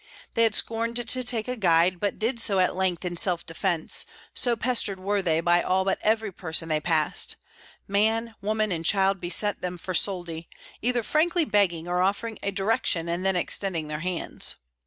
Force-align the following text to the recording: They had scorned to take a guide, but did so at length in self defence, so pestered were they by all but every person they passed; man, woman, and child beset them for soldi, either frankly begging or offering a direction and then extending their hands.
They 0.33 0.41
had 0.41 0.55
scorned 0.55 0.95
to 0.95 1.23
take 1.23 1.47
a 1.47 1.55
guide, 1.55 1.99
but 1.99 2.17
did 2.17 2.39
so 2.41 2.57
at 2.57 2.75
length 2.75 3.05
in 3.05 3.15
self 3.17 3.45
defence, 3.45 4.03
so 4.33 4.55
pestered 4.55 4.99
were 4.99 5.21
they 5.21 5.41
by 5.41 5.61
all 5.61 5.85
but 5.85 5.99
every 6.01 6.31
person 6.31 6.69
they 6.69 6.79
passed; 6.79 7.35
man, 7.87 8.33
woman, 8.41 8.71
and 8.71 8.83
child 8.83 9.21
beset 9.21 9.61
them 9.61 9.77
for 9.77 9.93
soldi, 9.93 10.49
either 10.81 11.03
frankly 11.03 11.45
begging 11.45 11.87
or 11.87 12.01
offering 12.01 12.39
a 12.41 12.49
direction 12.49 13.07
and 13.07 13.23
then 13.23 13.35
extending 13.35 13.89
their 13.89 13.99
hands. 13.99 14.55